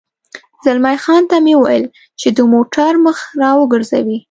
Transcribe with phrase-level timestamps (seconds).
[0.63, 1.85] زلمی خان ته مې وویل
[2.19, 4.17] چې د موټر مخ را وګرځوي.